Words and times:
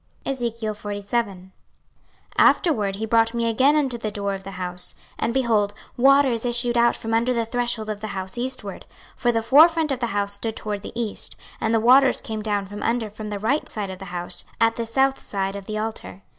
26:047:001 0.25 1.51
Afterward 2.39 2.95
he 2.95 3.05
brought 3.05 3.35
me 3.35 3.47
again 3.47 3.75
unto 3.75 3.99
the 3.99 4.09
door 4.09 4.33
of 4.33 4.41
the 4.41 4.53
house; 4.57 4.95
and, 5.19 5.31
behold, 5.31 5.75
waters 5.95 6.43
issued 6.43 6.75
out 6.75 6.95
from 6.95 7.13
under 7.13 7.35
the 7.35 7.45
threshold 7.45 7.87
of 7.87 8.01
the 8.01 8.07
house 8.17 8.35
eastward: 8.35 8.87
for 9.15 9.31
the 9.31 9.43
forefront 9.43 9.91
of 9.91 9.99
the 9.99 10.07
house 10.07 10.33
stood 10.33 10.55
toward 10.55 10.81
the 10.81 10.99
east, 10.99 11.35
and 11.61 11.71
the 11.71 11.79
waters 11.79 12.19
came 12.19 12.41
down 12.41 12.65
from 12.65 12.81
under 12.81 13.11
from 13.11 13.27
the 13.27 13.37
right 13.37 13.69
side 13.69 13.91
of 13.91 13.99
the 13.99 14.05
house, 14.05 14.43
at 14.59 14.75
the 14.75 14.87
south 14.87 15.19
side 15.19 15.55
of 15.55 15.67
the 15.67 15.77
altar. 15.77 16.23